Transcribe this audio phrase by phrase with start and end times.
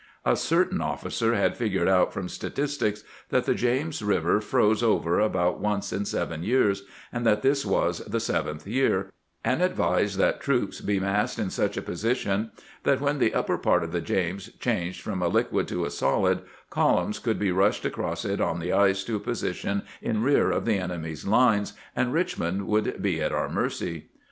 [0.25, 5.59] A certain officer had figured out from statistics that the James River froze over about
[5.59, 6.81] once in seven years,
[7.13, 9.11] and that this was the seventh year,
[9.45, 12.49] and advised that troops be massed in such a position
[12.81, 16.41] that when the upper part of the James changed from a liquid to a solid,
[16.71, 20.49] columns could be rushed across it on the ice to a posi tion in rear
[20.49, 24.07] of the enemy's lines, and Richmond would be at our mercy.